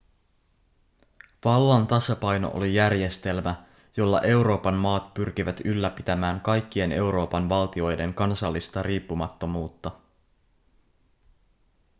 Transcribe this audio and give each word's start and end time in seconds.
vallan 1.45 1.87
tasapaino 1.87 2.51
oli 2.53 2.75
järjestelmä 2.75 3.63
jolla 3.97 4.21
euroopan 4.21 4.73
maat 4.73 5.13
pyrkivät 5.13 5.61
ylläpitämään 5.65 6.41
kaikkien 6.41 6.91
euroopan 6.91 7.49
valtioiden 7.49 8.13
kansallista 8.13 8.83
riippumattomuutta 8.83 9.91